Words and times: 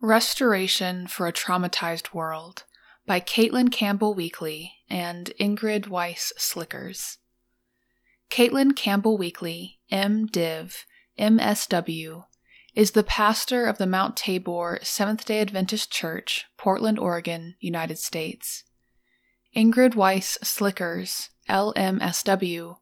Restoration 0.00 1.08
for 1.08 1.26
a 1.26 1.32
Traumatized 1.32 2.14
World 2.14 2.62
by 3.04 3.18
Caitlin 3.18 3.72
Campbell 3.72 4.14
Weekly 4.14 4.74
and 4.88 5.32
Ingrid 5.40 5.88
Weiss 5.88 6.32
Slikkers. 6.38 7.16
Caitlin 8.30 8.76
Campbell 8.76 9.18
Weekly, 9.18 9.80
MDiv, 9.90 10.84
MSW, 11.18 12.26
is 12.76 12.92
the 12.92 13.02
pastor 13.02 13.66
of 13.66 13.78
the 13.78 13.88
Mount 13.88 14.16
Tabor 14.16 14.78
Seventh 14.84 15.24
day 15.24 15.40
Adventist 15.40 15.90
Church, 15.90 16.46
Portland, 16.56 17.00
Oregon, 17.00 17.56
United 17.58 17.98
States. 17.98 18.62
Ingrid 19.56 19.96
Weiss 19.96 20.38
Slikkers, 20.44 21.30
LMSW, 21.48 22.76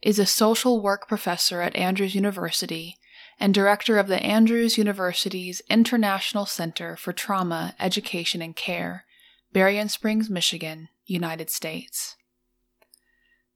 is 0.00 0.18
a 0.18 0.24
social 0.24 0.82
work 0.82 1.06
professor 1.06 1.60
at 1.60 1.76
Andrews 1.76 2.14
University 2.14 2.96
and 3.38 3.52
director 3.52 3.98
of 3.98 4.08
the 4.08 4.22
Andrews 4.22 4.78
University's 4.78 5.62
International 5.68 6.46
Center 6.46 6.96
for 6.96 7.12
Trauma, 7.12 7.74
Education, 7.80 8.42
and 8.42 8.54
Care, 8.54 9.04
Berrien 9.52 9.88
Springs, 9.88 10.30
Michigan, 10.30 10.88
United 11.06 11.50
States. 11.50 12.16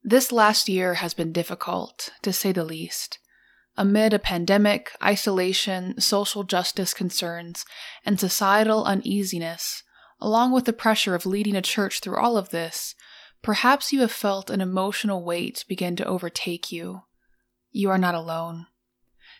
This 0.02 0.30
last 0.30 0.68
year 0.68 0.94
has 0.94 1.14
been 1.14 1.32
difficult, 1.32 2.10
to 2.22 2.32
say 2.32 2.52
the 2.52 2.64
least. 2.64 3.18
Amid 3.76 4.14
a 4.14 4.18
pandemic, 4.18 4.92
isolation, 5.02 6.00
social 6.00 6.44
justice 6.44 6.94
concerns, 6.94 7.64
and 8.04 8.18
societal 8.18 8.84
uneasiness, 8.84 9.82
along 10.20 10.52
with 10.52 10.64
the 10.64 10.72
pressure 10.72 11.14
of 11.14 11.26
leading 11.26 11.56
a 11.56 11.62
church 11.62 12.00
through 12.00 12.16
all 12.16 12.36
of 12.36 12.50
this, 12.50 12.94
perhaps 13.42 13.92
you 13.92 14.00
have 14.00 14.12
felt 14.12 14.48
an 14.48 14.60
emotional 14.60 15.24
weight 15.24 15.64
begin 15.68 15.96
to 15.96 16.06
overtake 16.06 16.72
you. 16.72 17.02
You 17.70 17.90
are 17.90 17.98
not 17.98 18.14
alone. 18.14 18.66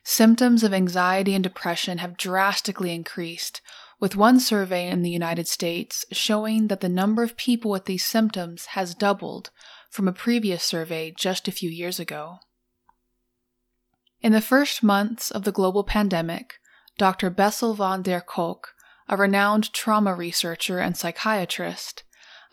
Symptoms 0.09 0.63
of 0.63 0.73
anxiety 0.73 1.35
and 1.35 1.43
depression 1.43 1.99
have 1.99 2.17
drastically 2.17 2.95
increased, 2.95 3.61
with 3.99 4.15
one 4.15 4.39
survey 4.39 4.87
in 4.87 5.03
the 5.03 5.11
United 5.11 5.49
States 5.49 6.05
showing 6.13 6.69
that 6.69 6.81
the 6.81 6.89
number 6.89 7.25
of 7.25 7.37
people 7.37 7.73
with 7.73 7.87
these 7.87 8.05
symptoms 8.05 8.67
has 8.67 8.95
doubled 8.95 9.51
from 9.91 10.07
a 10.07 10.13
previous 10.13 10.63
survey 10.63 11.13
just 11.19 11.49
a 11.49 11.53
few 11.53 11.69
years 11.69 11.99
ago. 11.99 12.39
In 14.21 14.31
the 14.31 14.41
first 14.41 14.81
months 14.81 15.33
of 15.33 15.43
the 15.43 15.51
global 15.51 15.83
pandemic, 15.83 16.61
Dr. 16.99 17.29
Bessel 17.29 17.75
van 17.75 18.03
der 18.03 18.21
Kolk, 18.21 18.75
a 19.09 19.17
renowned 19.17 19.73
trauma 19.73 20.15
researcher 20.15 20.79
and 20.79 20.97
psychiatrist, 20.97 22.05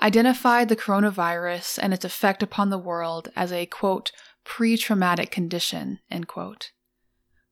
identified 0.02 0.70
the 0.70 0.76
coronavirus 0.76 1.78
and 1.80 1.94
its 1.94 2.04
effect 2.04 2.42
upon 2.42 2.72
the 2.72 2.80
world 2.80 3.30
as 3.36 3.52
a, 3.52 3.68
quote, 3.68 4.12
pre 4.44 4.76
traumatic 4.76 5.30
condition, 5.30 6.00
end 6.10 6.28
quote. 6.28 6.72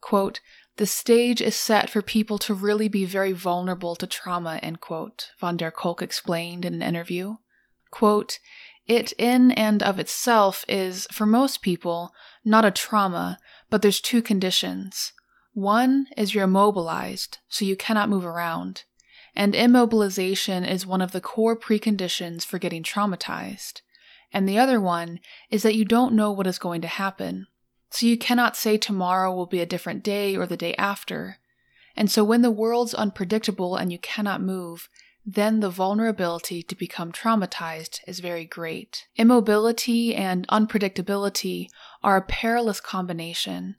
Quote, 0.02 0.42
the 0.78 0.86
stage 0.86 1.42
is 1.42 1.56
set 1.56 1.90
for 1.90 2.02
people 2.02 2.38
to 2.40 2.54
really 2.54 2.88
be 2.88 3.06
very 3.06 3.34
vulnerable 3.34 3.96
to 3.96 4.08
trauma, 4.08 4.60
end 4.64 4.82
quote, 4.82 5.30
van 5.40 5.58
der 5.58 5.72
Kolk 5.72 6.02
explained 6.02 6.66
in 6.66 6.74
an 6.74 6.82
interview. 6.82 7.36
Quote, 7.92 8.40
it 8.88 9.14
in 9.14 9.52
and 9.52 9.84
of 9.84 10.00
itself 10.00 10.66
is, 10.68 11.08
for 11.12 11.26
most 11.26 11.62
people, 11.62 12.14
not 12.44 12.66
a 12.66 12.72
trauma, 12.72 13.38
but 13.70 13.82
there's 13.82 14.02
two 14.02 14.22
conditions. 14.22 15.14
One 15.54 16.08
is 16.18 16.34
you're 16.34 16.46
immobilized, 16.46 17.38
so 17.48 17.66
you 17.66 17.76
cannot 17.76 18.10
move 18.10 18.26
around, 18.26 18.86
and 19.36 19.54
immobilization 19.54 20.68
is 20.68 20.86
one 20.86 21.02
of 21.02 21.12
the 21.12 21.22
core 21.22 21.58
preconditions 21.58 22.44
for 22.44 22.58
getting 22.58 22.84
traumatized. 22.84 23.82
And 24.34 24.48
the 24.48 24.58
other 24.58 24.80
one 24.80 25.20
is 25.50 25.64
that 25.64 25.76
you 25.76 25.86
don't 25.86 26.16
know 26.16 26.32
what 26.32 26.48
is 26.48 26.58
going 26.58 26.82
to 26.82 26.88
happen, 26.88 27.48
so 27.92 28.06
you 28.06 28.17
cannot 28.17 28.56
say 28.56 28.78
tomorrow 28.78 29.34
will 29.34 29.45
be 29.45 29.59
a 29.59 29.66
different 29.66 30.02
day 30.02 30.36
or 30.36 30.47
the 30.47 30.58
day 30.58 30.73
after. 30.75 31.38
And 31.95 32.09
so 32.09 32.23
when 32.23 32.42
the 32.42 32.50
world's 32.50 32.94
unpredictable 32.94 33.75
and 33.75 33.92
you 33.92 34.00
cannot 34.00 34.42
move, 34.42 34.89
then 35.25 35.59
the 35.59 35.70
vulnerability 35.70 36.64
to 36.64 36.75
become 36.75 37.12
traumatized 37.12 38.00
is 38.08 38.19
very 38.19 38.45
great. 38.45 39.08
Immobility 39.17 40.16
and 40.16 40.47
unpredictability 40.47 41.68
are 42.01 42.18
a 42.18 42.22
perilous 42.22 42.80
combination. 42.80 43.75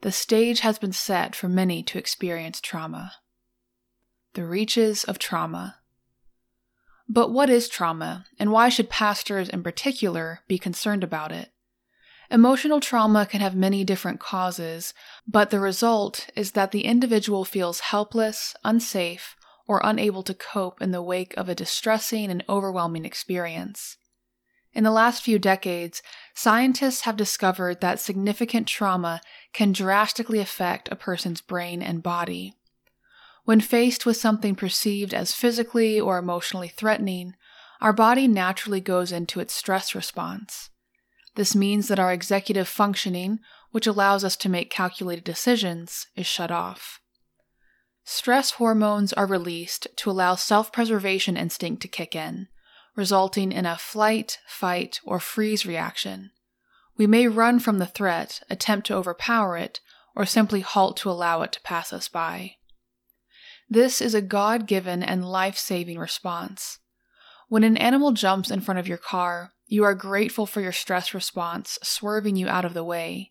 The 0.00 0.10
stage 0.10 0.60
has 0.60 0.78
been 0.78 0.92
set 0.92 1.36
for 1.36 1.48
many 1.48 1.82
to 1.84 1.98
experience 1.98 2.60
trauma. 2.60 3.12
The 4.32 4.46
reaches 4.46 5.04
of 5.04 5.18
trauma. 5.18 5.76
But 7.08 7.30
what 7.30 7.50
is 7.50 7.68
trauma, 7.68 8.24
and 8.38 8.50
why 8.50 8.70
should 8.70 8.88
pastors 8.88 9.48
in 9.50 9.62
particular 9.62 10.40
be 10.48 10.58
concerned 10.58 11.04
about 11.04 11.30
it? 11.30 11.50
Emotional 12.30 12.78
trauma 12.78 13.26
can 13.26 13.40
have 13.40 13.56
many 13.56 13.82
different 13.82 14.20
causes, 14.20 14.94
but 15.26 15.50
the 15.50 15.58
result 15.58 16.28
is 16.36 16.52
that 16.52 16.70
the 16.70 16.84
individual 16.84 17.44
feels 17.44 17.80
helpless, 17.80 18.54
unsafe, 18.62 19.34
or 19.66 19.80
unable 19.82 20.22
to 20.22 20.32
cope 20.32 20.80
in 20.80 20.92
the 20.92 21.02
wake 21.02 21.36
of 21.36 21.48
a 21.48 21.56
distressing 21.56 22.30
and 22.30 22.44
overwhelming 22.48 23.04
experience. 23.04 23.96
In 24.72 24.84
the 24.84 24.92
last 24.92 25.22
few 25.22 25.40
decades, 25.40 26.02
scientists 26.32 27.00
have 27.00 27.16
discovered 27.16 27.80
that 27.80 27.98
significant 27.98 28.68
trauma 28.68 29.20
can 29.52 29.72
drastically 29.72 30.38
affect 30.38 30.88
a 30.92 30.96
person's 30.96 31.40
brain 31.40 31.82
and 31.82 32.00
body. 32.00 32.54
When 33.44 33.60
faced 33.60 34.06
with 34.06 34.16
something 34.16 34.54
perceived 34.54 35.12
as 35.12 35.34
physically 35.34 35.98
or 35.98 36.18
emotionally 36.18 36.68
threatening, 36.68 37.34
our 37.80 37.92
body 37.92 38.28
naturally 38.28 38.80
goes 38.80 39.10
into 39.10 39.40
its 39.40 39.52
stress 39.52 39.96
response. 39.96 40.69
This 41.40 41.56
means 41.56 41.88
that 41.88 41.98
our 41.98 42.12
executive 42.12 42.68
functioning, 42.68 43.40
which 43.70 43.86
allows 43.86 44.24
us 44.24 44.36
to 44.36 44.50
make 44.50 44.68
calculated 44.68 45.24
decisions, 45.24 46.06
is 46.14 46.26
shut 46.26 46.50
off. 46.50 47.00
Stress 48.04 48.50
hormones 48.50 49.14
are 49.14 49.24
released 49.24 49.88
to 49.96 50.10
allow 50.10 50.34
self 50.34 50.70
preservation 50.70 51.38
instinct 51.38 51.80
to 51.80 51.88
kick 51.88 52.14
in, 52.14 52.48
resulting 52.94 53.52
in 53.52 53.64
a 53.64 53.78
flight, 53.78 54.38
fight, 54.46 55.00
or 55.02 55.18
freeze 55.18 55.64
reaction. 55.64 56.30
We 56.98 57.06
may 57.06 57.26
run 57.26 57.58
from 57.58 57.78
the 57.78 57.86
threat, 57.86 58.42
attempt 58.50 58.88
to 58.88 58.94
overpower 58.96 59.56
it, 59.56 59.80
or 60.14 60.26
simply 60.26 60.60
halt 60.60 60.98
to 60.98 61.10
allow 61.10 61.40
it 61.40 61.52
to 61.52 61.62
pass 61.62 61.90
us 61.90 62.06
by. 62.06 62.56
This 63.66 64.02
is 64.02 64.12
a 64.12 64.20
God 64.20 64.66
given 64.66 65.02
and 65.02 65.26
life 65.26 65.56
saving 65.56 65.98
response. 65.98 66.80
When 67.48 67.64
an 67.64 67.78
animal 67.78 68.12
jumps 68.12 68.50
in 68.50 68.60
front 68.60 68.78
of 68.78 68.86
your 68.86 68.98
car, 68.98 69.54
you 69.70 69.84
are 69.84 69.94
grateful 69.94 70.46
for 70.46 70.60
your 70.60 70.72
stress 70.72 71.14
response, 71.14 71.78
swerving 71.80 72.34
you 72.34 72.48
out 72.48 72.64
of 72.64 72.74
the 72.74 72.82
way. 72.82 73.30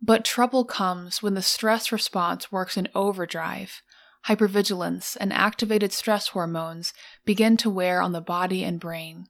But 0.00 0.24
trouble 0.24 0.64
comes 0.64 1.22
when 1.22 1.34
the 1.34 1.42
stress 1.42 1.92
response 1.92 2.50
works 2.50 2.78
in 2.78 2.88
overdrive. 2.94 3.82
Hypervigilance 4.26 5.18
and 5.20 5.34
activated 5.34 5.92
stress 5.92 6.28
hormones 6.28 6.94
begin 7.26 7.58
to 7.58 7.68
wear 7.68 8.00
on 8.00 8.12
the 8.12 8.22
body 8.22 8.64
and 8.64 8.80
brain. 8.80 9.26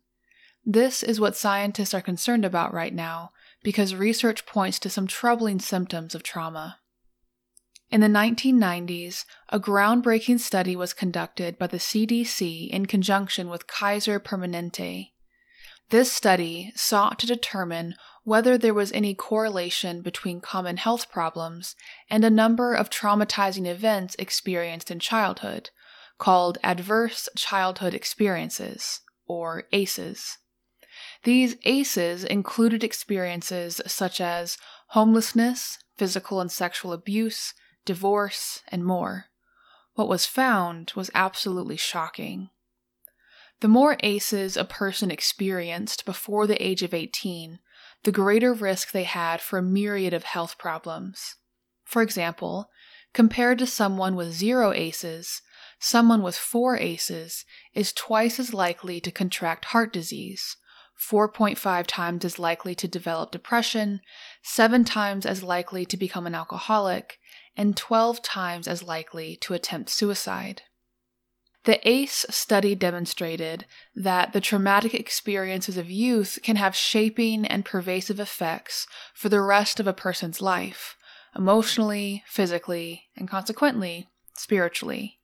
This 0.65 1.03
is 1.03 1.19
what 1.19 1.37
scientists 1.37 1.93
are 1.93 2.01
concerned 2.01 2.45
about 2.45 2.73
right 2.73 2.95
now 2.95 3.33
because 3.65 3.97
research 3.97 4.47
points 4.47 4.79
to 4.79 4.91
some 4.91 5.09
troubling 5.09 5.59
symptoms 5.59 6.15
of 6.15 6.23
trauma. 6.23 6.79
In 7.91 8.01
the 8.01 8.07
1990s, 8.07 9.25
a 9.49 9.59
groundbreaking 9.59 10.39
study 10.39 10.77
was 10.77 10.93
conducted 10.93 11.59
by 11.59 11.67
the 11.67 11.79
CDC 11.79 12.71
in 12.71 12.87
conjunction 12.87 13.49
with 13.49 13.67
Kaiser 13.67 14.21
Permanente. 14.21 15.11
This 15.91 16.13
study 16.13 16.73
sought 16.75 17.19
to 17.21 17.27
determine 17.27 17.95
whether 18.25 18.57
there 18.57 18.75
was 18.75 18.91
any 18.93 19.15
correlation 19.15 20.01
between 20.01 20.41
common 20.41 20.79
health 20.79 21.11
problems 21.11 21.77
and 22.09 22.25
a 22.25 22.31
number 22.31 22.75
of 22.75 22.91
traumatizing 22.91 23.67
events 23.67 24.17
experienced 24.19 24.91
in 24.91 24.99
childhood, 24.99 25.71
called 26.19 26.59
Adverse 26.63 27.29
Childhood 27.37 27.93
Experiences, 27.93 29.01
or 29.27 29.65
ACEs. 29.73 30.39
These 31.25 31.57
ACEs 31.65 32.25
included 32.25 32.83
experiences 32.83 33.81
such 33.87 34.21
as 34.21 34.57
homelessness, 34.89 35.79
physical 35.97 36.41
and 36.41 36.51
sexual 36.51 36.93
abuse, 36.93 37.53
divorce, 37.85 38.63
and 38.69 38.85
more. 38.85 39.27
What 39.95 40.09
was 40.09 40.27
found 40.27 40.93
was 40.97 41.11
absolutely 41.15 41.77
shocking. 41.77 42.51
The 43.61 43.69
more 43.69 43.97
ACEs 44.01 44.57
a 44.57 44.65
person 44.65 45.11
experienced 45.11 46.05
before 46.05 46.47
the 46.47 46.63
age 46.63 46.83
of 46.83 46.93
18, 46.93 47.59
the 48.03 48.13
greater 48.13 48.53
risk 48.53 48.93
they 48.93 49.05
had 49.05 49.41
for 49.41 49.59
a 49.59 49.63
myriad 49.63 50.13
of 50.13 50.25
health 50.25 50.59
problems. 50.59 51.37
For 51.85 52.03
example, 52.03 52.71
compared 53.13 53.59
to 53.61 53.67
someone 53.67 54.17
with 54.17 54.33
zero 54.33 54.73
ACEs, 54.73 55.41
someone 55.79 56.23
with 56.23 56.37
four 56.37 56.77
ACEs 56.77 57.45
is 57.73 57.93
twice 57.93 58.39
as 58.39 58.53
likely 58.53 59.01
to 59.01 59.11
contract 59.11 59.67
heart 59.67 59.93
disease, 59.93 60.57
4.5 60.99 61.87
times 61.87 62.25
as 62.25 62.39
likely 62.39 62.75
to 62.75 62.89
develop 62.89 63.31
depression, 63.31 64.01
7 64.43 64.85
times 64.85 65.27
as 65.27 65.43
likely 65.43 65.85
to 65.87 65.97
become 65.97 66.27
an 66.27 66.35
alcoholic, 66.35 67.19
and 67.57 67.77
12 67.77 68.23
times 68.23 68.69
as 68.69 68.83
likely 68.83 69.37
to 69.37 69.55
attempt 69.55 69.91
suicide. 69.91 70.63
The 71.65 71.87
ACE 71.89 72.27
study 72.29 72.75
demonstrated 72.75 73.65
that 73.97 74.35
the 74.35 74.41
traumatic 74.41 74.93
experiences 74.93 75.79
of 75.79 75.91
youth 75.91 76.39
can 76.43 76.57
have 76.57 76.77
shaping 76.77 77.47
and 77.47 77.65
pervasive 77.65 78.21
effects 78.21 78.87
for 79.15 79.31
the 79.31 79.41
rest 79.41 79.81
of 79.81 79.87
a 79.87 79.95
person's 79.95 80.43
life, 80.43 80.95
emotionally, 81.35 82.23
physically, 82.27 83.05
and 83.17 83.27
consequently, 83.27 84.09
spiritually. 84.37 85.21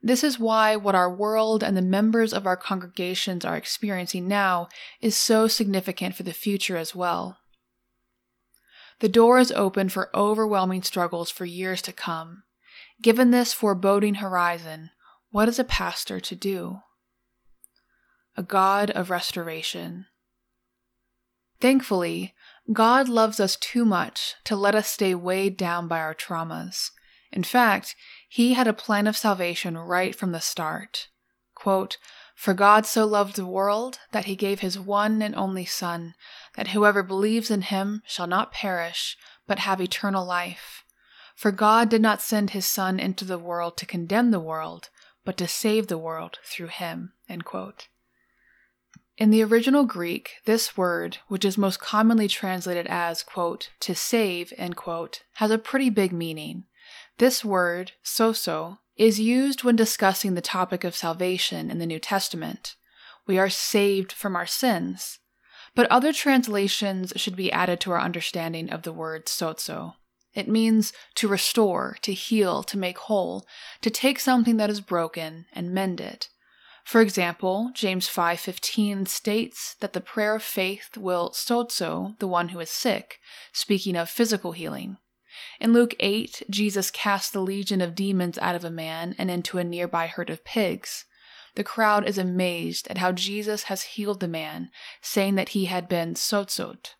This 0.00 0.22
is 0.22 0.38
why 0.38 0.76
what 0.76 0.94
our 0.94 1.12
world 1.12 1.64
and 1.64 1.76
the 1.76 1.82
members 1.82 2.32
of 2.32 2.46
our 2.46 2.56
congregations 2.56 3.44
are 3.44 3.56
experiencing 3.56 4.28
now 4.28 4.68
is 5.00 5.16
so 5.16 5.48
significant 5.48 6.14
for 6.14 6.22
the 6.22 6.32
future 6.32 6.76
as 6.76 6.94
well. 6.94 7.38
The 9.00 9.08
door 9.08 9.38
is 9.38 9.50
open 9.52 9.88
for 9.88 10.14
overwhelming 10.16 10.84
struggles 10.84 11.28
for 11.28 11.44
years 11.44 11.82
to 11.82 11.92
come. 11.92 12.44
Given 13.02 13.30
this 13.30 13.52
foreboding 13.52 14.16
horizon, 14.16 14.90
what 15.30 15.48
is 15.48 15.58
a 15.58 15.64
pastor 15.64 16.18
to 16.18 16.34
do? 16.34 16.80
A 18.36 18.42
God 18.42 18.90
of 18.90 19.10
restoration. 19.10 20.06
Thankfully, 21.60 22.34
God 22.72 23.08
loves 23.08 23.38
us 23.38 23.56
too 23.56 23.84
much 23.84 24.34
to 24.44 24.56
let 24.56 24.74
us 24.74 24.88
stay 24.88 25.14
weighed 25.14 25.56
down 25.56 25.88
by 25.88 26.00
our 26.00 26.14
traumas. 26.14 26.90
In 27.32 27.44
fact, 27.44 27.94
He 28.28 28.54
had 28.54 28.66
a 28.66 28.72
plan 28.72 29.06
of 29.06 29.16
salvation 29.16 29.78
right 29.78 30.16
from 30.16 30.32
the 30.32 30.40
start. 30.40 31.08
Quote, 31.54 31.98
For 32.34 32.54
God 32.54 32.86
so 32.86 33.04
loved 33.06 33.36
the 33.36 33.46
world 33.46 33.98
that 34.12 34.24
He 34.24 34.34
gave 34.34 34.60
His 34.60 34.78
one 34.78 35.22
and 35.22 35.36
only 35.36 35.64
Son, 35.64 36.14
that 36.56 36.68
whoever 36.68 37.02
believes 37.02 37.50
in 37.50 37.62
Him 37.62 38.02
shall 38.06 38.26
not 38.26 38.52
perish, 38.52 39.16
but 39.46 39.60
have 39.60 39.80
eternal 39.80 40.24
life. 40.24 40.82
For 41.36 41.52
God 41.52 41.88
did 41.88 42.02
not 42.02 42.20
send 42.20 42.50
His 42.50 42.66
Son 42.66 42.98
into 42.98 43.24
the 43.24 43.38
world 43.38 43.76
to 43.76 43.86
condemn 43.86 44.30
the 44.30 44.40
world, 44.40 44.90
but 45.30 45.36
to 45.36 45.46
save 45.46 45.86
the 45.86 45.96
world 45.96 46.40
through 46.42 46.66
Him. 46.66 47.12
In 49.16 49.30
the 49.30 49.44
original 49.44 49.84
Greek, 49.84 50.32
this 50.44 50.76
word, 50.76 51.18
which 51.28 51.44
is 51.44 51.56
most 51.56 51.78
commonly 51.78 52.26
translated 52.26 52.88
as, 52.88 53.22
quote, 53.22 53.70
to 53.78 53.94
save, 53.94 54.52
quote, 54.74 55.22
has 55.34 55.52
a 55.52 55.56
pretty 55.56 55.88
big 55.88 56.12
meaning. 56.12 56.64
This 57.18 57.44
word, 57.44 57.92
sozo, 58.04 58.78
is 58.96 59.20
used 59.20 59.62
when 59.62 59.76
discussing 59.76 60.34
the 60.34 60.40
topic 60.40 60.82
of 60.82 60.96
salvation 60.96 61.70
in 61.70 61.78
the 61.78 61.86
New 61.86 62.00
Testament. 62.00 62.74
We 63.24 63.38
are 63.38 63.48
saved 63.48 64.10
from 64.10 64.34
our 64.34 64.46
sins. 64.46 65.20
But 65.76 65.86
other 65.92 66.12
translations 66.12 67.12
should 67.14 67.36
be 67.36 67.52
added 67.52 67.78
to 67.82 67.92
our 67.92 68.00
understanding 68.00 68.68
of 68.68 68.82
the 68.82 68.92
word 68.92 69.26
sozo. 69.26 69.94
It 70.34 70.48
means 70.48 70.92
to 71.16 71.28
restore, 71.28 71.96
to 72.02 72.12
heal, 72.12 72.62
to 72.64 72.78
make 72.78 72.98
whole, 72.98 73.46
to 73.80 73.90
take 73.90 74.20
something 74.20 74.56
that 74.58 74.70
is 74.70 74.80
broken 74.80 75.46
and 75.52 75.72
mend 75.72 76.00
it. 76.00 76.28
For 76.84 77.00
example, 77.00 77.70
James 77.74 78.08
5:15 78.08 79.06
states 79.06 79.74
that 79.80 79.92
the 79.92 80.00
prayer 80.00 80.34
of 80.36 80.42
faith 80.42 80.96
will 80.96 81.30
sozo 81.30 82.18
the 82.18 82.28
one 82.28 82.50
who 82.50 82.60
is 82.60 82.70
sick, 82.70 83.20
speaking 83.52 83.96
of 83.96 84.08
physical 84.08 84.52
healing. 84.52 84.98
In 85.60 85.72
Luke 85.72 85.94
8, 86.00 86.42
Jesus 86.50 86.90
cast 86.90 87.32
the 87.32 87.40
legion 87.40 87.80
of 87.80 87.94
demons 87.94 88.38
out 88.38 88.54
of 88.54 88.64
a 88.64 88.70
man 88.70 89.14
and 89.18 89.30
into 89.30 89.58
a 89.58 89.64
nearby 89.64 90.06
herd 90.06 90.30
of 90.30 90.44
pigs. 90.44 91.04
The 91.54 91.64
crowd 91.64 92.06
is 92.08 92.18
amazed 92.18 92.88
at 92.88 92.98
how 92.98 93.12
Jesus 93.12 93.64
has 93.64 93.82
healed 93.82 94.20
the 94.20 94.28
man, 94.28 94.70
saying 95.00 95.34
that 95.34 95.50
he 95.50 95.66
had 95.66 95.88
been 95.88 96.14
sozot. 96.14 96.94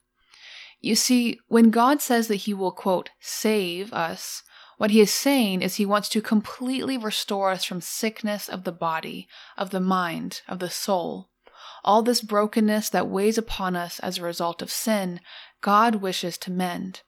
You 0.81 0.95
see, 0.95 1.39
when 1.49 1.71
God 1.71 2.01
says 2.01 2.29
that 2.29 2.37
he 2.37 2.55
will, 2.55 2.73
quote, 2.73 3.11
save 3.21 3.93
us, 3.93 4.43
what 4.79 4.91
he 4.91 5.01
is 5.01 5.13
saying 5.13 5.61
is 5.61 5.75
he 5.75 5.85
wants 5.85 6.09
to 6.09 6.23
completely 6.23 6.97
restore 6.97 7.51
us 7.51 7.65
from 7.65 7.83
sickness 7.83 8.49
of 8.49 8.65
the 8.65 8.73
body, 8.73 9.29
of 9.59 9.71
the 9.71 9.81
mind, 9.81 10.41
of 10.49 10.59
the 10.59 10.71
soul. 10.71 11.29
All 11.85 12.03
this 12.03 12.23
brokenness 12.23 12.89
that 12.89 13.07
weighs 13.07 13.37
upon 13.37 13.77
us 13.77 14.01
as 14.01 14.17
a 14.17 14.23
result 14.23 14.63
of 14.63 14.71
sin, 14.71 15.21
God 15.61 15.97
wishes 15.97 16.39
to 16.39 16.51
mend. 16.51 17.03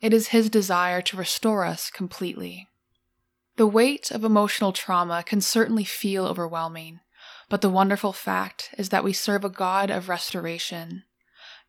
It 0.00 0.14
is 0.14 0.28
his 0.28 0.48
desire 0.48 1.02
to 1.02 1.16
restore 1.18 1.66
us 1.66 1.90
completely. 1.90 2.68
The 3.56 3.66
weight 3.66 4.10
of 4.10 4.24
emotional 4.24 4.72
trauma 4.72 5.22
can 5.22 5.42
certainly 5.42 5.84
feel 5.84 6.24
overwhelming, 6.24 7.00
but 7.50 7.60
the 7.60 7.68
wonderful 7.68 8.14
fact 8.14 8.70
is 8.78 8.88
that 8.88 9.04
we 9.04 9.12
serve 9.12 9.44
a 9.44 9.50
God 9.50 9.90
of 9.90 10.08
restoration. 10.08 11.02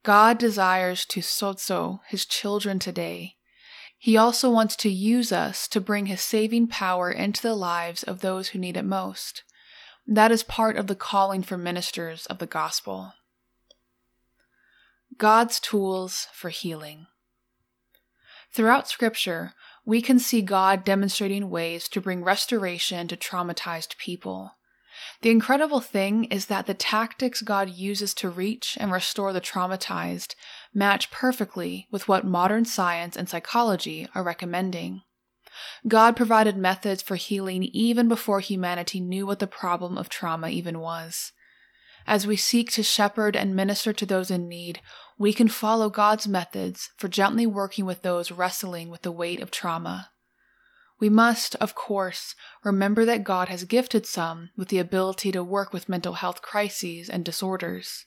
God 0.03 0.37
desires 0.37 1.05
to 1.07 1.21
sozo 1.21 1.99
his 2.07 2.25
children 2.25 2.79
today 2.79 3.35
he 4.03 4.17
also 4.17 4.49
wants 4.49 4.75
to 4.77 4.89
use 4.89 5.31
us 5.31 5.67
to 5.67 5.79
bring 5.79 6.07
His 6.07 6.21
saving 6.21 6.69
power 6.69 7.11
into 7.11 7.39
the 7.39 7.53
lives 7.53 8.01
of 8.01 8.21
those 8.21 8.47
who 8.47 8.57
need 8.57 8.75
it 8.75 8.81
most. 8.83 9.43
That 10.07 10.31
is 10.31 10.41
part 10.41 10.75
of 10.75 10.87
the 10.87 10.95
calling 10.95 11.43
for 11.43 11.55
ministers 11.55 12.25
of 12.25 12.39
the 12.39 12.47
gospel. 12.47 13.13
God's 15.19 15.59
tools 15.59 16.25
for 16.33 16.49
healing. 16.49 17.05
Throughout 18.51 18.87
Scripture, 18.87 19.53
we 19.85 20.01
can 20.01 20.17
see 20.17 20.41
God 20.41 20.83
demonstrating 20.83 21.51
ways 21.51 21.87
to 21.89 22.01
bring 22.01 22.23
restoration 22.23 23.07
to 23.07 23.15
traumatized 23.15 23.97
people. 23.97 24.55
The 25.21 25.29
incredible 25.29 25.81
thing 25.81 26.25
is 26.25 26.47
that 26.47 26.67
the 26.67 26.73
tactics 26.73 27.41
God 27.41 27.69
uses 27.69 28.13
to 28.15 28.29
reach 28.29 28.77
and 28.79 28.91
restore 28.91 29.33
the 29.33 29.41
traumatized 29.41 30.35
match 30.73 31.11
perfectly 31.11 31.87
with 31.91 32.07
what 32.07 32.25
modern 32.25 32.65
science 32.65 33.15
and 33.15 33.29
psychology 33.29 34.07
are 34.15 34.23
recommending. 34.23 35.01
God 35.87 36.15
provided 36.15 36.57
methods 36.57 37.01
for 37.01 37.15
healing 37.15 37.63
even 37.63 38.07
before 38.07 38.39
humanity 38.39 38.99
knew 38.99 39.27
what 39.27 39.39
the 39.39 39.47
problem 39.47 39.97
of 39.97 40.09
trauma 40.09 40.49
even 40.49 40.79
was. 40.79 41.33
As 42.07 42.25
we 42.25 42.35
seek 42.35 42.71
to 42.71 42.83
shepherd 42.83 43.35
and 43.35 43.55
minister 43.55 43.93
to 43.93 44.05
those 44.05 44.31
in 44.31 44.47
need, 44.47 44.81
we 45.17 45.33
can 45.33 45.47
follow 45.47 45.89
God's 45.89 46.27
methods 46.27 46.89
for 46.97 47.07
gently 47.07 47.45
working 47.45 47.85
with 47.85 48.01
those 48.01 48.31
wrestling 48.31 48.89
with 48.89 49.03
the 49.03 49.11
weight 49.11 49.39
of 49.39 49.51
trauma. 49.51 50.10
We 51.01 51.09
must, 51.09 51.55
of 51.55 51.73
course, 51.73 52.35
remember 52.63 53.05
that 53.05 53.23
God 53.23 53.49
has 53.49 53.63
gifted 53.63 54.05
some 54.05 54.51
with 54.55 54.67
the 54.67 54.77
ability 54.77 55.31
to 55.31 55.43
work 55.43 55.73
with 55.73 55.89
mental 55.89 56.13
health 56.13 56.43
crises 56.43 57.09
and 57.09 57.25
disorders. 57.25 58.05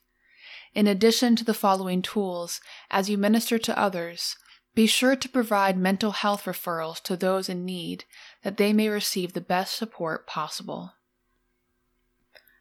In 0.74 0.86
addition 0.86 1.34
to 1.36 1.44
the 1.44 1.54
following 1.54 2.02
tools, 2.02 2.60
as 2.92 3.10
you 3.10 3.18
minister 3.18 3.58
to 3.58 3.76
others, 3.76 4.36
be 4.76 4.86
sure 4.86 5.16
to 5.16 5.28
provide 5.28 5.76
mental 5.76 6.12
health 6.12 6.44
referrals 6.44 7.02
to 7.02 7.16
those 7.16 7.48
in 7.48 7.64
need 7.64 8.04
that 8.44 8.58
they 8.58 8.72
may 8.72 8.88
receive 8.88 9.32
the 9.32 9.40
best 9.40 9.74
support 9.74 10.24
possible. 10.28 10.92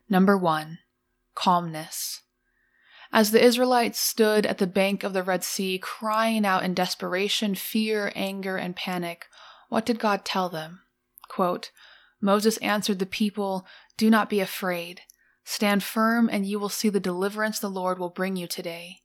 Number 0.10 0.36
1. 0.36 0.80
Calmness. 1.36 2.22
As 3.12 3.30
the 3.30 3.44
Israelites 3.44 4.00
stood 4.00 4.48
at 4.48 4.58
the 4.58 4.66
bank 4.66 5.04
of 5.04 5.14
the 5.14 5.22
Red 5.22 5.44
Sea 5.44 5.78
crying 5.78 6.44
out 6.44 6.64
in 6.64 6.74
desperation, 6.74 7.54
fear, 7.54 8.12
anger, 8.16 8.58
and 8.58 8.76
panic, 8.76 9.28
what 9.74 9.88
did 9.88 9.98
God 9.98 10.24
tell 10.24 10.50
them? 10.50 10.82
Quote, 11.30 11.72
Moses 12.22 12.58
answered 12.58 13.00
the 13.00 13.08
people, 13.08 13.66
Do 13.98 14.08
not 14.08 14.30
be 14.30 14.40
afraid. 14.40 15.02
Stand 15.46 15.82
firm, 15.82 16.30
and 16.32 16.46
you 16.46 16.60
will 16.60 16.70
see 16.70 16.90
the 16.90 17.00
deliverance 17.00 17.58
the 17.58 17.72
Lord 17.72 17.98
will 17.98 18.12
bring 18.12 18.36
you 18.36 18.46
today. 18.46 18.98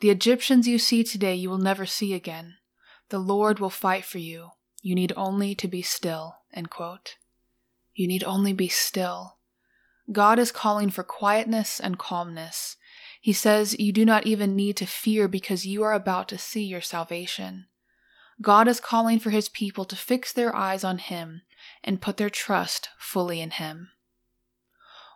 The 0.00 0.10
Egyptians 0.10 0.66
you 0.66 0.80
see 0.80 1.04
today 1.04 1.36
you 1.36 1.48
will 1.48 1.58
never 1.58 1.86
see 1.86 2.12
again. 2.12 2.56
The 3.10 3.20
Lord 3.20 3.60
will 3.60 3.70
fight 3.70 4.04
for 4.04 4.18
you. 4.18 4.48
You 4.82 4.96
need 4.96 5.12
only 5.16 5.54
to 5.54 5.68
be 5.68 5.80
still. 5.80 6.38
You 7.94 8.08
need 8.08 8.24
only 8.24 8.52
be 8.52 8.66
still. 8.66 9.36
God 10.10 10.40
is 10.40 10.50
calling 10.50 10.90
for 10.90 11.04
quietness 11.04 11.78
and 11.78 12.00
calmness. 12.00 12.76
He 13.20 13.32
says 13.32 13.78
you 13.78 13.92
do 13.92 14.04
not 14.04 14.26
even 14.26 14.56
need 14.56 14.76
to 14.78 14.86
fear 14.86 15.28
because 15.28 15.66
you 15.66 15.84
are 15.84 15.92
about 15.92 16.26
to 16.30 16.36
see 16.36 16.64
your 16.64 16.80
salvation. 16.80 17.66
God 18.42 18.68
is 18.68 18.80
calling 18.80 19.18
for 19.18 19.30
his 19.30 19.48
people 19.48 19.84
to 19.84 19.96
fix 19.96 20.32
their 20.32 20.54
eyes 20.54 20.82
on 20.82 20.98
him 20.98 21.42
and 21.84 22.00
put 22.00 22.16
their 22.16 22.30
trust 22.30 22.88
fully 22.98 23.40
in 23.40 23.50
him. 23.50 23.90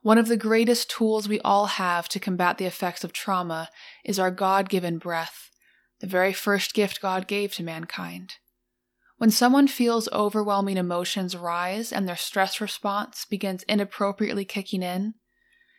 One 0.02 0.19
of 0.19 0.28
the 0.28 0.37
greatest 0.37 0.90
tools 0.90 1.26
we 1.26 1.40
all 1.40 1.66
have 1.66 2.09
to 2.11 2.21
combat 2.21 2.59
the 2.59 2.66
effects 2.66 3.04
of 3.04 3.14
trauma 3.14 3.71
is 4.04 4.19
our 4.19 4.31
God 4.31 4.69
given 4.69 4.99
breath, 4.99 5.50
the 6.00 6.07
very 6.07 6.35
first 6.35 6.75
gift 6.75 7.00
God 7.00 7.26
gave 7.26 7.54
to 7.54 7.62
mankind. 7.62 8.35
When 9.16 9.31
someone 9.31 9.69
feels 9.69 10.11
overwhelming 10.12 10.76
emotions 10.76 11.35
rise 11.35 11.90
and 11.90 12.07
their 12.07 12.16
stress 12.16 12.61
response 12.61 13.25
begins 13.25 13.62
inappropriately 13.62 14.45
kicking 14.45 14.83
in, 14.83 15.14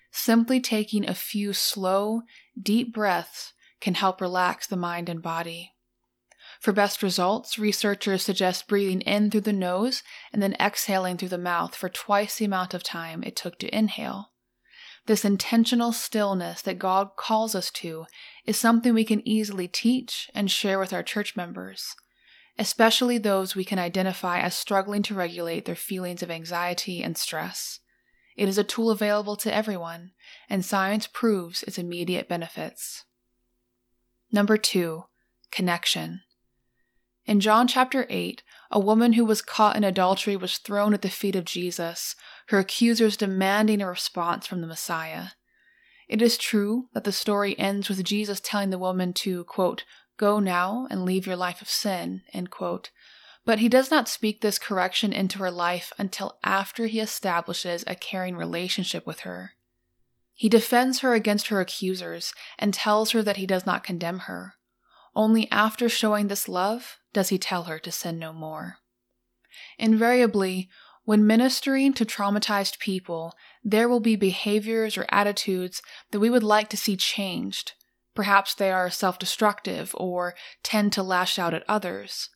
simply 0.09 0.59
taking 0.59 1.07
a 1.07 1.13
few 1.13 1.53
slow, 1.53 2.23
deep 2.59 2.91
breaths 2.91 3.53
can 3.79 3.93
help 3.93 4.21
relax 4.21 4.65
the 4.65 4.77
mind 4.77 5.09
and 5.09 5.21
body. 5.21 5.74
For 6.65 6.73
best 6.73 7.03
results, 7.03 7.59
researchers 7.59 8.23
suggest 8.23 8.67
breathing 8.67 9.01
in 9.01 9.29
through 9.29 9.41
the 9.41 9.53
nose 9.53 10.01
and 10.33 10.41
then 10.41 10.55
exhaling 10.59 11.15
through 11.15 11.29
the 11.29 11.37
mouth 11.37 11.75
for 11.75 11.89
twice 11.89 12.37
the 12.37 12.45
amount 12.45 12.73
of 12.73 12.81
time 12.81 13.21
it 13.21 13.35
took 13.35 13.59
to 13.59 13.77
inhale. 13.77 14.31
This 15.05 15.23
intentional 15.23 15.91
stillness 15.91 16.63
that 16.63 16.79
God 16.79 17.09
calls 17.17 17.53
us 17.53 17.69
to 17.73 18.07
is 18.47 18.57
something 18.57 18.95
we 18.95 19.03
can 19.03 19.21
easily 19.27 19.67
teach 19.67 20.31
and 20.33 20.49
share 20.49 20.79
with 20.79 20.91
our 20.91 21.03
church 21.03 21.35
members, 21.35 21.93
especially 22.57 23.19
those 23.19 23.55
we 23.55 23.63
can 23.63 23.77
identify 23.77 24.39
as 24.39 24.55
struggling 24.55 25.03
to 25.03 25.13
regulate 25.13 25.65
their 25.65 25.75
feelings 25.75 26.23
of 26.23 26.31
anxiety 26.31 27.03
and 27.03 27.15
stress. 27.15 27.79
It 28.35 28.49
is 28.49 28.57
a 28.57 28.63
tool 28.63 28.89
available 28.89 29.35
to 29.35 29.53
everyone, 29.53 30.13
and 30.49 30.65
science 30.65 31.05
proves 31.05 31.61
its 31.61 31.77
immediate 31.77 32.27
benefits. 32.27 33.03
Number 34.31 34.57
two, 34.57 35.03
connection. 35.51 36.21
In 37.27 37.39
John 37.39 37.67
chapter 37.67 38.05
8, 38.07 38.43
A 38.69 38.79
woman 38.79 39.13
who 39.13 39.25
was 39.25 39.41
caught 39.41 39.75
in 39.75 39.83
adultery 39.83 40.35
was 40.35 40.59
thrown 40.59 40.93
at 40.93 41.01
the 41.01 41.09
feet 41.09 41.35
of 41.35 41.43
Jesus, 41.43 42.15
her 42.47 42.59
accusers 42.59 43.17
demanding 43.17 43.81
a 43.81 43.87
response 43.87 44.45
from 44.45 44.61
the 44.61 44.67
Messiah. 44.67 45.29
It 46.07 46.21
is 46.21 46.37
true 46.37 46.89
that 46.93 47.03
the 47.03 47.11
story 47.11 47.57
ends 47.57 47.89
with 47.89 48.03
Jesus 48.03 48.39
telling 48.39 48.69
the 48.69 48.77
woman 48.77 49.11
to, 49.13 49.43
quote, 49.45 49.85
go 50.17 50.39
now 50.39 50.87
and 50.91 51.03
leave 51.03 51.25
your 51.25 51.35
life 51.35 51.63
of 51.63 51.69
sin, 51.69 52.21
end 52.31 52.51
quote. 52.51 52.91
But 53.43 53.57
he 53.57 53.69
does 53.69 53.89
not 53.89 54.07
speak 54.07 54.41
this 54.41 54.59
correction 54.59 55.11
into 55.11 55.39
her 55.39 55.51
life 55.51 55.91
until 55.97 56.37
after 56.43 56.85
he 56.85 56.99
establishes 56.99 57.83
a 57.87 57.95
caring 57.95 58.35
relationship 58.35 59.07
with 59.07 59.21
her. 59.21 59.53
He 60.35 60.47
defends 60.47 60.99
her 60.99 61.15
against 61.15 61.47
her 61.47 61.59
accusers 61.59 62.35
and 62.59 62.71
tells 62.71 63.11
her 63.11 63.23
that 63.23 63.37
he 63.37 63.47
does 63.47 63.65
not 63.65 63.83
condemn 63.83 64.19
her. 64.19 64.55
Only 65.15 65.49
after 65.49 65.89
showing 65.89 66.27
this 66.27 66.47
love 66.47 66.97
does 67.15 67.29
he 67.29 67.37
tell 67.39 67.63
her 67.63 67.79
to 67.79 67.91
sin 67.91 68.19
no 68.19 68.33
more. 68.33 68.79
Invariably, 69.79 70.69
when 71.05 71.25
ministering 71.25 71.93
to 71.93 72.05
traumatized 72.05 72.77
people, 72.77 73.33
there 73.63 73.87
will 73.87 74.01
be 74.01 74.17
behaviors 74.17 74.97
or 74.97 75.05
attitudes 75.09 75.81
that 76.11 76.19
we 76.19 76.29
would 76.29 76.43
like 76.43 76.69
to 76.69 76.77
see 76.77 76.97
changed. 76.97 77.71
Perhaps 78.15 78.53
they 78.53 78.69
are 78.69 78.89
self 78.89 79.17
destructive 79.17 79.95
or 79.97 80.35
tend 80.61 80.91
to 80.93 81.03
lash 81.03 81.39
out 81.39 81.53
at 81.53 81.63
others. 81.69 82.29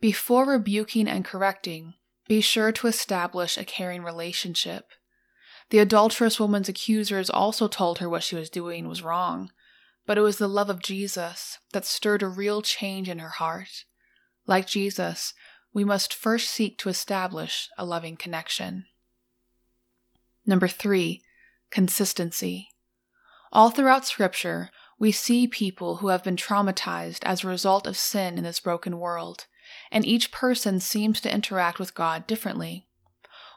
Before 0.00 0.44
rebuking 0.44 1.08
and 1.08 1.24
correcting, 1.24 1.94
be 2.28 2.40
sure 2.40 2.70
to 2.70 2.86
establish 2.86 3.58
a 3.58 3.64
caring 3.64 4.04
relationship. 4.04 4.86
The 5.70 5.80
adulterous 5.80 6.38
woman's 6.38 6.68
accusers 6.68 7.28
also 7.28 7.66
told 7.66 7.98
her 7.98 8.08
what 8.08 8.22
she 8.22 8.36
was 8.36 8.50
doing 8.50 8.86
was 8.86 9.02
wrong, 9.02 9.50
but 10.06 10.16
it 10.16 10.20
was 10.20 10.38
the 10.38 10.48
love 10.48 10.70
of 10.70 10.80
Jesus 10.80 11.58
that 11.72 11.84
stirred 11.84 12.22
a 12.22 12.28
real 12.28 12.62
change 12.62 13.08
in 13.08 13.18
her 13.18 13.30
heart. 13.30 13.84
Like 14.46 14.66
Jesus, 14.66 15.34
we 15.72 15.84
must 15.84 16.14
first 16.14 16.50
seek 16.50 16.78
to 16.78 16.88
establish 16.88 17.68
a 17.78 17.84
loving 17.84 18.16
connection. 18.16 18.86
Number 20.44 20.68
three, 20.68 21.22
consistency. 21.70 22.68
All 23.52 23.70
throughout 23.70 24.06
Scripture, 24.06 24.70
we 24.98 25.12
see 25.12 25.46
people 25.46 25.96
who 25.96 26.08
have 26.08 26.24
been 26.24 26.36
traumatized 26.36 27.24
as 27.24 27.42
a 27.42 27.48
result 27.48 27.86
of 27.86 27.96
sin 27.96 28.38
in 28.38 28.44
this 28.44 28.60
broken 28.60 28.98
world, 28.98 29.46
and 29.90 30.04
each 30.04 30.32
person 30.32 30.80
seems 30.80 31.20
to 31.20 31.32
interact 31.32 31.78
with 31.78 31.94
God 31.94 32.26
differently. 32.26 32.86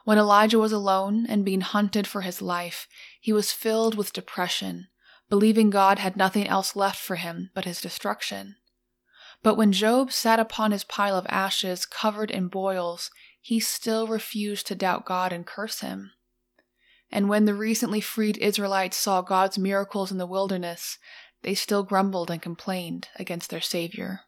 When 0.04 0.18
Elijah 0.18 0.58
was 0.58 0.72
alone 0.72 1.26
and 1.28 1.44
being 1.44 1.62
hunted 1.62 2.06
for 2.06 2.20
his 2.20 2.40
life, 2.40 2.86
he 3.20 3.32
was 3.32 3.52
filled 3.52 3.96
with 3.96 4.12
depression, 4.12 4.86
believing 5.28 5.70
God 5.70 5.98
had 5.98 6.16
nothing 6.16 6.46
else 6.46 6.76
left 6.76 6.98
for 6.98 7.16
him 7.16 7.50
but 7.54 7.64
his 7.64 7.80
destruction. 7.80 8.56
But 9.46 9.54
when 9.54 9.70
Job 9.70 10.10
sat 10.10 10.40
upon 10.40 10.72
his 10.72 10.82
pile 10.82 11.16
of 11.16 11.24
ashes 11.28 11.86
covered 11.86 12.32
in 12.32 12.48
boils, 12.48 13.12
he 13.40 13.60
still 13.60 14.08
refused 14.08 14.66
to 14.66 14.74
doubt 14.74 15.04
God 15.04 15.32
and 15.32 15.46
curse 15.46 15.82
him. 15.82 16.10
And 17.12 17.28
when 17.28 17.44
the 17.44 17.54
recently 17.54 18.00
freed 18.00 18.38
Israelites 18.38 18.96
saw 18.96 19.22
God's 19.22 19.56
miracles 19.56 20.10
in 20.10 20.18
the 20.18 20.26
wilderness, 20.26 20.98
they 21.42 21.54
still 21.54 21.84
grumbled 21.84 22.28
and 22.28 22.42
complained 22.42 23.06
against 23.14 23.50
their 23.50 23.60
Savior. 23.60 24.22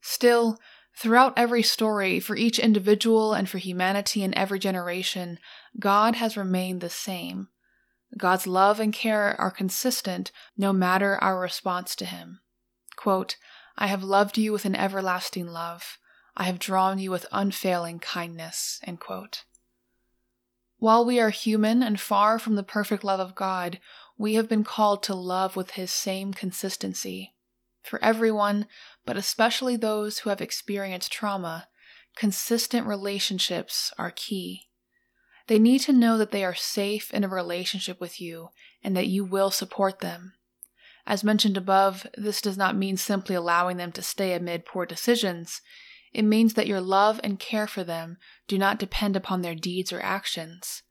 Still, 0.00 0.58
Throughout 0.96 1.34
every 1.36 1.62
story, 1.62 2.18
for 2.18 2.34
each 2.34 2.58
individual 2.58 3.34
and 3.34 3.48
for 3.48 3.58
humanity 3.58 4.24
in 4.24 4.36
every 4.36 4.58
generation, 4.58 5.38
God 5.78 6.16
has 6.16 6.36
remained 6.36 6.80
the 6.80 6.90
same. 6.90 7.46
God's 8.16 8.48
love 8.48 8.80
and 8.80 8.92
care 8.92 9.40
are 9.40 9.52
consistent 9.52 10.32
no 10.56 10.72
matter 10.72 11.16
our 11.22 11.38
response 11.38 11.94
to 11.94 12.04
Him. 12.04 12.40
Quote, 12.96 13.36
I 13.80 13.86
have 13.86 14.02
loved 14.02 14.36
you 14.36 14.52
with 14.52 14.64
an 14.64 14.74
everlasting 14.74 15.46
love. 15.46 15.98
I 16.36 16.44
have 16.44 16.58
drawn 16.58 16.98
you 16.98 17.12
with 17.12 17.26
unfailing 17.30 18.00
kindness. 18.00 18.80
While 20.78 21.04
we 21.04 21.20
are 21.20 21.30
human 21.30 21.84
and 21.84 22.00
far 22.00 22.40
from 22.40 22.56
the 22.56 22.64
perfect 22.64 23.04
love 23.04 23.20
of 23.20 23.36
God, 23.36 23.78
we 24.18 24.34
have 24.34 24.48
been 24.48 24.64
called 24.64 25.04
to 25.04 25.14
love 25.14 25.54
with 25.54 25.70
His 25.72 25.92
same 25.92 26.34
consistency. 26.34 27.34
For 27.84 28.02
everyone, 28.02 28.66
but 29.06 29.16
especially 29.16 29.76
those 29.76 30.18
who 30.18 30.30
have 30.30 30.40
experienced 30.40 31.12
trauma, 31.12 31.68
consistent 32.16 32.84
relationships 32.84 33.92
are 33.96 34.10
key. 34.10 34.68
They 35.46 35.60
need 35.60 35.82
to 35.82 35.92
know 35.92 36.18
that 36.18 36.32
they 36.32 36.44
are 36.44 36.54
safe 36.54 37.14
in 37.14 37.22
a 37.22 37.28
relationship 37.28 38.00
with 38.00 38.20
you 38.20 38.48
and 38.82 38.96
that 38.96 39.06
you 39.06 39.24
will 39.24 39.52
support 39.52 40.00
them. 40.00 40.34
As 41.08 41.24
mentioned 41.24 41.56
above, 41.56 42.06
this 42.18 42.42
does 42.42 42.58
not 42.58 42.76
mean 42.76 42.98
simply 42.98 43.34
allowing 43.34 43.78
them 43.78 43.92
to 43.92 44.02
stay 44.02 44.34
amid 44.34 44.66
poor 44.66 44.84
decisions. 44.84 45.62
It 46.12 46.22
means 46.22 46.52
that 46.52 46.66
your 46.66 46.82
love 46.82 47.18
and 47.24 47.40
care 47.40 47.66
for 47.66 47.82
them 47.82 48.18
do 48.46 48.58
not 48.58 48.78
depend 48.78 49.16
upon 49.16 49.40
their 49.40 49.54
deeds 49.54 49.90
or 49.90 50.02
actions. 50.02 50.82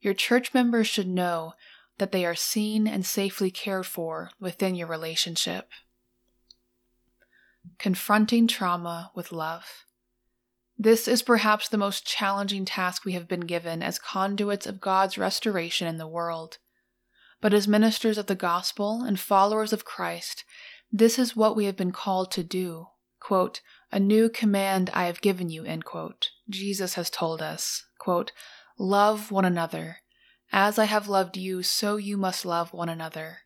Your 0.00 0.12
church 0.12 0.52
members 0.52 0.86
should 0.86 1.08
know 1.08 1.54
that 1.96 2.12
they 2.12 2.26
are 2.26 2.34
seen 2.34 2.86
and 2.86 3.06
safely 3.06 3.50
cared 3.50 3.86
for 3.86 4.32
within 4.38 4.74
your 4.74 4.86
relationship. 4.86 5.70
Confronting 7.78 8.46
Trauma 8.46 9.12
with 9.14 9.32
Love. 9.32 9.86
This 10.76 11.08
is 11.08 11.22
perhaps 11.22 11.70
the 11.70 11.78
most 11.78 12.06
challenging 12.06 12.66
task 12.66 13.06
we 13.06 13.12
have 13.12 13.28
been 13.28 13.46
given 13.46 13.82
as 13.82 13.98
conduits 13.98 14.66
of 14.66 14.82
God's 14.82 15.16
restoration 15.16 15.88
in 15.88 15.96
the 15.96 16.06
world. 16.06 16.58
But 17.44 17.52
as 17.52 17.68
ministers 17.68 18.16
of 18.16 18.24
the 18.24 18.34
gospel 18.34 19.02
and 19.02 19.20
followers 19.20 19.74
of 19.74 19.84
Christ, 19.84 20.46
this 20.90 21.18
is 21.18 21.36
what 21.36 21.54
we 21.54 21.66
have 21.66 21.76
been 21.76 21.92
called 21.92 22.30
to 22.30 22.42
do. 22.42 22.86
Quote, 23.20 23.60
a 23.92 24.00
new 24.00 24.30
command 24.30 24.88
I 24.94 25.04
have 25.04 25.20
given 25.20 25.50
you, 25.50 25.62
end 25.62 25.84
quote. 25.84 26.30
Jesus 26.48 26.94
has 26.94 27.10
told 27.10 27.42
us, 27.42 27.84
quote, 27.98 28.32
love 28.78 29.30
one 29.30 29.44
another. 29.44 29.98
As 30.52 30.78
I 30.78 30.86
have 30.86 31.06
loved 31.06 31.36
you, 31.36 31.62
so 31.62 31.98
you 31.98 32.16
must 32.16 32.46
love 32.46 32.72
one 32.72 32.88
another. 32.88 33.40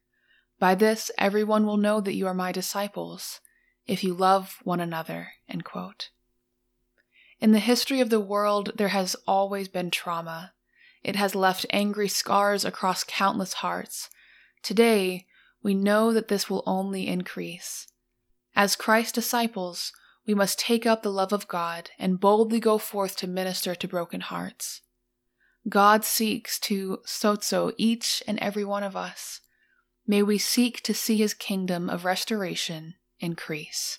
By 0.61 0.77
this, 0.77 1.11
everyone 1.19 1.67
will 1.67 1.77
know 1.77 2.01
that 2.01 2.15
you 2.15 2.29
are 2.29 2.35
my 2.35 2.53
disciples 2.53 3.41
if 3.89 4.05
you 4.05 4.15
love 4.15 4.59
one 4.63 4.79
another. 4.79 5.31
In 7.41 7.51
the 7.51 7.59
history 7.59 8.01
of 8.01 8.11
the 8.11 8.21
world, 8.21 8.75
there 8.77 8.95
has 8.95 9.17
always 9.27 9.67
been 9.67 9.91
trauma. 9.91 10.53
It 11.09 11.17
has 11.17 11.35
left 11.35 11.65
angry 11.71 12.07
scars 12.07 12.67
across 12.67 13.03
countless 13.03 13.55
hearts. 13.55 14.11
Today, 14.63 15.25
we 15.63 15.73
know 15.73 16.13
that 16.13 16.29
this 16.29 16.51
will 16.51 16.63
only 16.67 17.07
increase. 17.07 17.87
As 18.55 18.77
Christ's 18.77 19.13
disciples, 19.13 19.91
we 20.27 20.35
must 20.35 20.59
take 20.59 20.85
up 20.85 21.03
the 21.03 21.11
love 21.11 21.33
of 21.33 21.49
God 21.49 21.89
and 21.99 22.21
boldly 22.21 22.61
go 22.61 22.77
forth 22.77 23.17
to 23.17 23.27
minister 23.27 23.75
to 23.75 23.89
broken 23.89 24.21
hearts. 24.21 24.83
God 25.67 26.05
seeks 26.05 26.59
to 26.69 26.99
sozo 27.07 27.73
each 27.79 28.23
and 28.27 28.39
every 28.41 28.67
one 28.67 28.83
of 28.83 28.95
us. 28.95 29.41
May 30.07 30.23
we 30.23 30.37
seek 30.37 30.83
to 30.83 30.93
see 30.93 31.17
his 31.17 31.33
kingdom 31.33 31.89
of 31.89 32.05
restoration 32.05 32.97
increase. 33.19 33.99